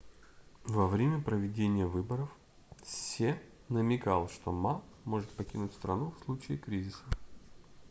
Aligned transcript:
во 0.65 0.87
время 0.87 1.21
проведения 1.21 1.85
выборов 1.85 2.27
се 2.83 3.37
намекал 3.69 4.27
что 4.29 4.51
ма 4.51 4.83
может 5.05 5.29
покинуть 5.35 5.73
страну 5.73 6.09
в 6.09 6.23
случае 6.25 6.57
кризиса 6.57 7.03